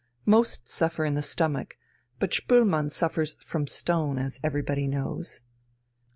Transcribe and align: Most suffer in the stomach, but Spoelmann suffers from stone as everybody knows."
Most 0.25 0.67
suffer 0.67 1.05
in 1.05 1.13
the 1.13 1.21
stomach, 1.21 1.77
but 2.17 2.31
Spoelmann 2.33 2.89
suffers 2.89 3.35
from 3.35 3.67
stone 3.67 4.17
as 4.17 4.39
everybody 4.43 4.87
knows." 4.87 5.41